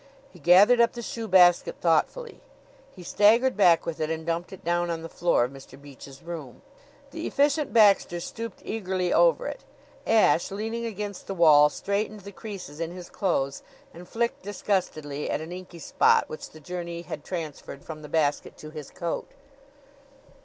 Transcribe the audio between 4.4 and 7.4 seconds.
it down on the floor of Mr. Beach's room. The